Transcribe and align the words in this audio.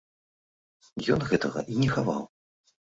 Ён 1.17 1.21
гэтага 1.29 1.59
і 1.77 1.81
не 1.85 1.95
хаваў. 1.95 2.29